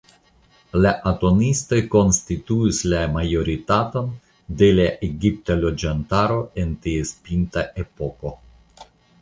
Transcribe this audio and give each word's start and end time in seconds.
La 0.85 0.91
atonistoj 1.09 1.81
konstituis 1.95 2.79
la 2.93 3.01
majoritaton 3.19 4.09
de 4.63 4.71
la 4.81 4.89
egipta 5.11 5.59
loĝantaro 5.61 6.43
en 6.65 6.75
ties 6.87 7.17
pinta 7.29 7.69
epoko. 7.87 8.35